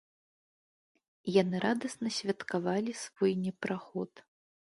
[1.41, 4.11] Яны радасна святкавалі свой непраход.